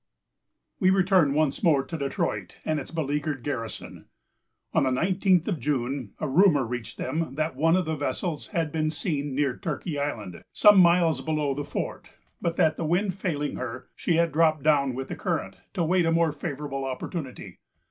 We 0.79 0.89
return 0.89 1.35
once 1.35 1.61
more 1.61 1.83
to 1.83 1.95
Detroit 1.95 2.57
and 2.65 2.79
its 2.79 2.89
beleaguered 2.89 3.43
garrison. 3.43 4.07
On 4.73 4.81
the 4.81 4.89
nineteenth 4.89 5.47
of 5.47 5.59
June, 5.59 6.13
a 6.17 6.27
rumor 6.27 6.65
reached 6.65 6.97
them 6.97 7.35
that 7.35 7.55
one 7.55 7.75
of 7.75 7.85
the 7.85 7.95
vessels 7.95 8.47
had 8.47 8.71
been 8.71 8.89
seen 8.89 9.35
near 9.35 9.55
Turkey 9.55 9.99
Island, 9.99 10.43
some 10.51 10.79
miles 10.79 11.21
below 11.21 11.53
the 11.53 11.63
fort, 11.63 12.09
but 12.41 12.55
that, 12.55 12.77
the 12.77 12.83
wind 12.85 13.13
failing 13.13 13.57
her, 13.57 13.89
she 13.95 14.15
had 14.15 14.31
dropped 14.31 14.63
down 14.63 14.95
with 14.95 15.07
the 15.07 15.15
current, 15.15 15.57
to 15.73 15.83
wait 15.83 16.07
a 16.07 16.11
more 16.11 16.31
favorable 16.31 16.83
opportunity. 16.83 17.59